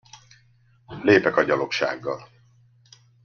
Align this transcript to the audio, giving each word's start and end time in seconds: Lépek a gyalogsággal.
Lépek 1.01 1.37
a 1.37 1.43
gyalogsággal. 1.43 2.29